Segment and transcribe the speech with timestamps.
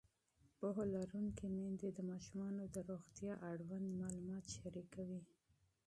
[0.57, 5.21] پوهه لرونکې میندې د ماشومانو د روغتیا اړوند معلومات شریکوي.